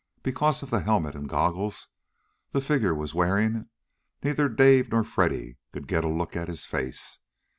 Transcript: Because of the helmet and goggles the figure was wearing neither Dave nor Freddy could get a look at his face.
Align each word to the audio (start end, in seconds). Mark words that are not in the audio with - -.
Because 0.23 0.63
of 0.63 0.71
the 0.71 0.79
helmet 0.79 1.13
and 1.15 1.29
goggles 1.29 1.89
the 2.53 2.59
figure 2.59 2.95
was 2.95 3.13
wearing 3.13 3.69
neither 4.23 4.49
Dave 4.49 4.89
nor 4.89 5.03
Freddy 5.03 5.59
could 5.73 5.87
get 5.87 6.03
a 6.03 6.09
look 6.09 6.35
at 6.35 6.47
his 6.47 6.65
face. 6.65 7.19